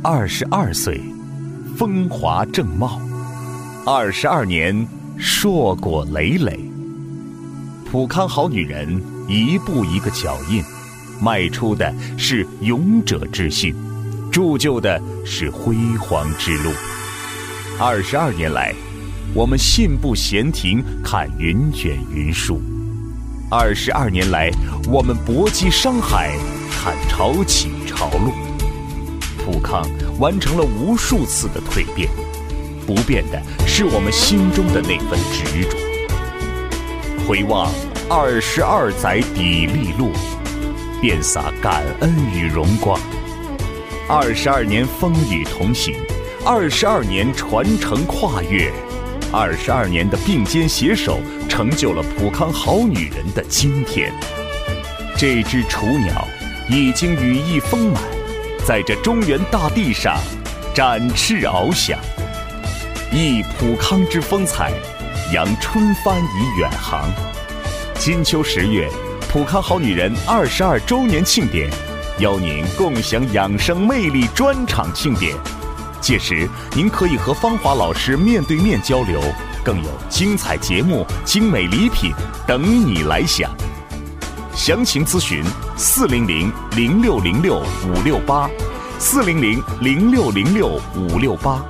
[0.00, 1.00] 二十二岁，
[1.76, 3.00] 风华正茂；
[3.84, 4.86] 二十二年，
[5.18, 6.60] 硕果累累。
[7.90, 10.62] 普康好女人，一步一个脚印，
[11.20, 13.74] 迈出的是勇者之心，
[14.30, 16.70] 铸就的是辉煌之路。
[17.80, 18.72] 二十二年来，
[19.34, 22.60] 我们信步闲庭，看云卷云舒；
[23.50, 24.48] 二十二年来，
[24.88, 26.38] 我们搏击商海，
[26.70, 28.47] 看潮起潮落。
[29.50, 29.82] 普康
[30.18, 32.06] 完成了无数次的蜕变，
[32.86, 35.74] 不变的是我们心中的那份执着。
[37.26, 37.72] 回望
[38.10, 40.10] 二十二载砥砺路，
[41.00, 43.00] 遍洒感恩与荣光。
[44.06, 45.96] 二十二年风雨同行，
[46.44, 48.70] 二十二年传承跨越，
[49.32, 54.12] 二十二年的并肩携手，成就了普康好女人的今天。
[55.16, 56.28] 这只雏鸟
[56.68, 58.17] 已经羽翼丰满。
[58.68, 60.20] 在这中原大地上
[60.74, 61.98] 展翅翱翔，
[63.10, 64.74] 忆普康之风采，
[65.32, 67.10] 扬春帆以远航。
[67.94, 68.86] 金秋十月，
[69.26, 71.70] 普康好女人二十二周年庆典，
[72.18, 75.34] 邀您共享养生魅力专场庆典。
[76.02, 79.18] 届时，您可以和芳华老师面对面交流，
[79.64, 82.12] 更有精彩节目、精美礼品
[82.46, 83.50] 等你来享。
[84.58, 85.40] 详情咨询
[85.76, 88.50] 四零零零六零六五六八，
[88.98, 91.64] 四零零零六零六五六八。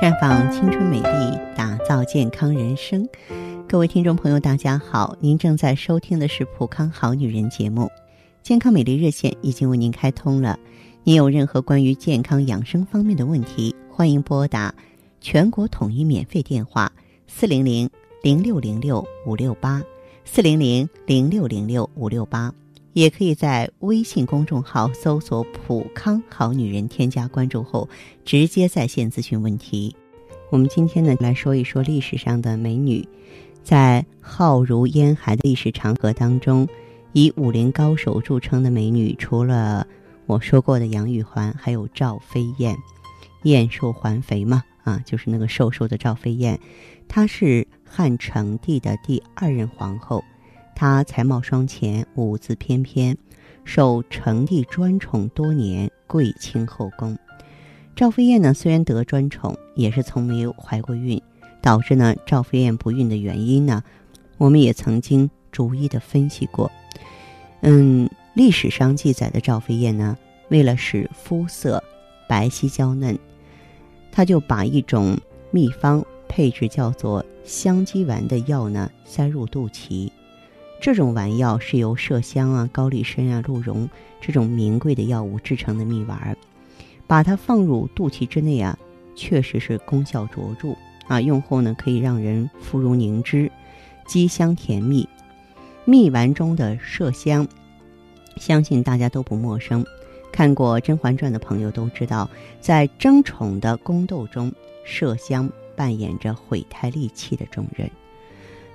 [0.00, 3.04] 绽放青春美丽，打造健康人生。
[3.68, 7.90] 各位听众朋友，大家好，您正在收听的是《普康好女人》节目，
[8.44, 10.58] 健康美丽热线已经为您开通了。
[11.02, 14.74] 您有任何关于健康养生方面的问题，欢迎拨打
[15.18, 16.92] 全国统一免费电话
[17.26, 17.88] 四零零
[18.22, 19.82] 零六零六五六八
[20.26, 22.52] 四零零零六零六五六八，
[22.92, 27.88] 也可以在微信公众号搜索“普康好女人”，添加关注后
[28.26, 29.96] 直接在线咨询问题。
[30.50, 33.08] 我们今天呢来说一说历史上的美女，
[33.62, 36.68] 在浩如烟海的历史长河当中，
[37.14, 39.86] 以武林高手著称的美女，除了
[40.26, 42.76] 我说过的杨玉环，还有赵飞燕，
[43.44, 46.58] 燕瘦环肥嘛，啊，就是那个瘦瘦的赵飞燕。
[47.06, 50.24] 她是汉成帝的第二任皇后，
[50.74, 53.16] 她才貌双全，舞姿翩翩，
[53.64, 57.16] 受成帝专宠多年，贵清后宫。
[57.94, 61.22] 赵飞燕呢，虽然得专宠，也是从没有怀过孕，
[61.62, 63.84] 导致呢赵飞燕不孕的原因呢，
[64.36, 66.68] 我们也曾经逐一的分析过。
[67.64, 68.08] 嗯。
[68.34, 71.80] 历史上记载的赵飞燕呢，为了使肤色
[72.28, 73.16] 白皙娇嫩，
[74.10, 75.16] 她就把一种
[75.52, 80.10] 秘方配置叫做香积丸的药呢塞入肚脐。
[80.80, 83.88] 这种丸药是由麝香啊、高丽参啊、鹿茸
[84.20, 86.36] 这种名贵的药物制成的蜜丸，
[87.06, 88.76] 把它放入肚脐之内啊，
[89.14, 90.74] 确实是功效卓著
[91.06, 91.20] 啊。
[91.20, 93.48] 用后呢，可以让人肤如凝脂，
[94.08, 95.08] 肌香甜蜜。
[95.84, 97.46] 蜜丸中的麝香。
[98.36, 99.84] 相信大家都不陌生，
[100.32, 102.28] 看过《甄嬛传》的朋友都知道，
[102.60, 104.52] 在争宠的宫斗中，
[104.86, 107.86] 麝香扮演着毁胎利器的重任。《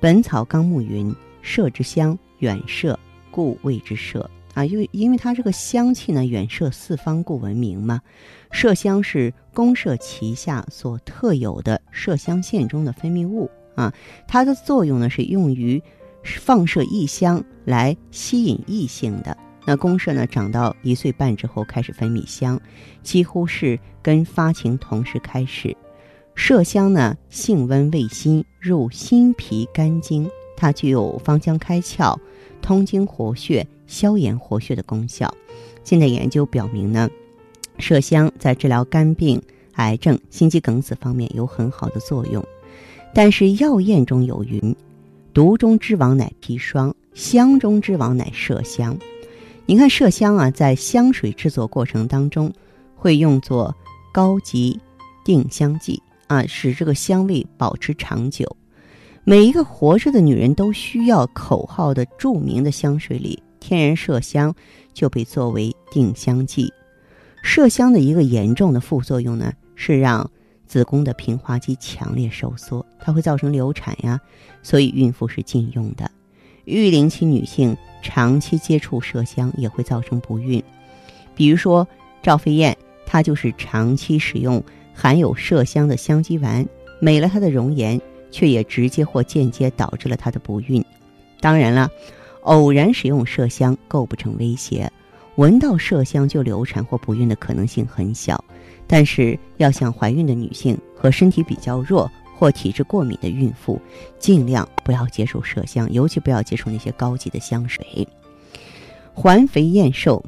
[0.00, 2.96] 本草纲目》云：“麝之香，远麝，
[3.30, 8.00] 故谓之麝。”啊，因为因为它这个香气呢，远摄四方，故闻名嘛。
[8.52, 13.92] 麝香是公麝旗下所特有的麝香腺中的分泌物啊，
[14.28, 15.82] 它的作用呢是用于
[16.24, 19.36] 放射异香来吸引异性的。
[19.66, 22.60] 那公麝呢，长到一岁半之后开始分泌香，
[23.02, 25.74] 几乎是跟发情同时开始。
[26.36, 32.18] 麝香呢，性温味辛，入心脾肝经，它具有芳香开窍、
[32.60, 35.32] 通经活血、消炎活血的功效。
[35.82, 37.08] 现在研究表明呢，
[37.78, 39.40] 麝香在治疗肝病、
[39.74, 42.44] 癌症、心肌梗死方面有很好的作用。
[43.14, 44.74] 但是药验中有云
[45.34, 48.96] ：“毒中之王乃砒霜，香中之王乃麝香。”
[49.66, 52.52] 你看麝香啊，在香水制作过程当中，
[52.94, 53.74] 会用作
[54.12, 54.78] 高级
[55.24, 58.46] 定香剂啊，使这个香味保持长久。
[59.24, 64.54] 每一个活着的女人都需要口号的著名的香水里，天然麝香
[64.92, 66.72] 就被作为定香剂。
[67.42, 70.30] 麝香的一个严重的副作用呢，是让
[70.74, 74.20] 子宫的平滑肌强烈收缩，它会造成流产呀，
[74.60, 76.10] 所以孕妇是禁用的。
[76.64, 80.60] 育龄期女性长期接触麝香也会造成不孕，
[81.36, 81.86] 比如说
[82.24, 82.76] 赵飞燕，
[83.06, 84.60] 她就是长期使用
[84.92, 86.66] 含有麝香的香肌丸，
[86.98, 88.00] 美了她的容颜，
[88.32, 90.84] 却也直接或间接导致了她的不孕。
[91.40, 91.88] 当然了，
[92.40, 94.90] 偶然使用麝香构不成威胁，
[95.36, 98.44] 闻到麝香就流产或不孕的可能性很小。
[98.94, 103.82] 但是，要想怀孕的女性和身体比较弱或体质过敏的孕妇，
[104.20, 108.06] 尽量不要接触麝香，尤其不要接触那些高级的香水。
[109.12, 110.24] 环肥燕瘦，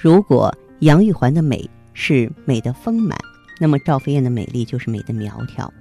[0.00, 3.18] 如果杨玉环的美是美的丰满，
[3.58, 5.74] 那么赵飞燕的美丽就是美的苗条。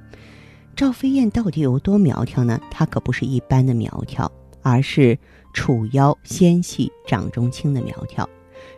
[0.76, 2.60] 赵飞燕到底有多苗条呢？
[2.72, 4.32] 她可不是一般的苗条。
[4.64, 5.18] 而是
[5.54, 8.28] 楚腰纤细、掌中轻的苗条。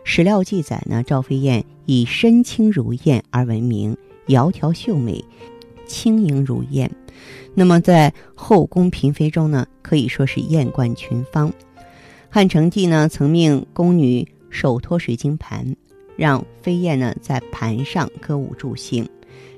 [0.04, 3.96] 史料记载呢，赵飞燕以身轻如燕而闻名，
[4.26, 5.24] 窈窕秀美，
[5.86, 6.90] 轻盈如燕。
[7.54, 11.52] 那么在后宫嫔妃中呢，可以说是艳冠群芳。
[12.28, 15.76] 汉成帝呢，曾命宫女手托水晶盘，
[16.16, 19.08] 让飞燕呢在盘上歌舞助兴。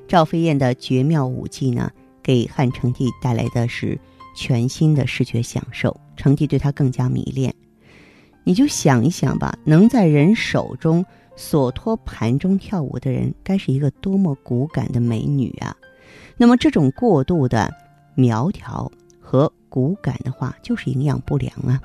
[0.07, 1.91] 赵飞燕的绝妙舞技呢，
[2.23, 3.99] 给汉成帝带来的是。
[4.37, 7.55] 全新的视觉享受，成帝对她更加迷恋。
[8.45, 11.05] 你就想一想吧，能在人手中
[11.35, 15.75] 所托盘中跳舞的人，该是一个多么骨感的美女啊！
[16.37, 17.73] 那么这种过度的
[18.15, 21.81] 苗条和骨感的话，就是营养不良啊。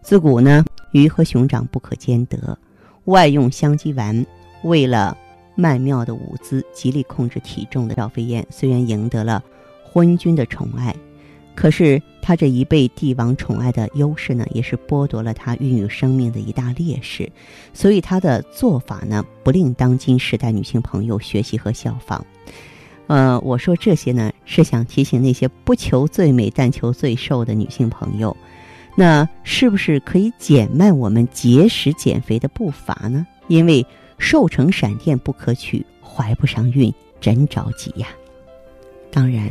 [0.00, 2.56] 自古呢，鱼和熊掌不可兼得，
[3.04, 4.24] 外用香积丸，
[4.62, 5.16] 为了
[5.56, 9.42] 曼妙的舞姿，极力控制体重的赵飞燕，虽然赢得了
[9.82, 10.94] 昏君的宠爱。
[11.54, 17.30] 可是，她这一被帝王宠爱的优势呢，也是剥夺了她孕育生命的一大劣势，
[17.72, 22.24] 所以她的做法呢，不令当今时代女性朋友学习和效仿。
[23.06, 28.36] 呃，我说这些呢，是想提醒那些不求最美但求最瘦的女性朋友，
[28.94, 33.26] 那是不是可以减慢我们节食减肥的步伐呢？
[33.48, 33.84] 因为
[34.18, 38.08] 瘦成闪电不可取，怀不上孕真着急呀。
[39.10, 39.50] 当然。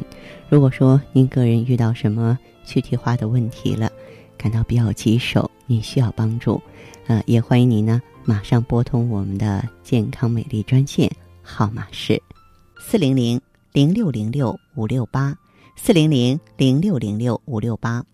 [0.51, 2.35] 如果说您个人遇到什么
[2.69, 3.91] 躯体化的问题了，
[4.37, 6.61] 感到比较棘手，你需要帮助，
[7.07, 11.11] 呃，也欢迎您呢马上拨通我们的健康美丽专线，
[11.41, 12.21] 号码是
[12.79, 13.41] 四零零
[13.73, 15.35] 零六零六五六八
[15.75, 18.05] 四零零零六零六五六八。